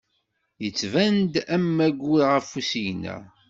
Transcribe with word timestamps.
Yettban-d 0.63 1.33
am 1.55 1.75
aggur 1.85 2.23
ɣef 2.33 2.49
usigna. 2.59 3.17